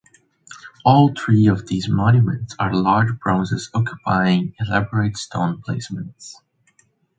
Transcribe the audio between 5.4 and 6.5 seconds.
placements.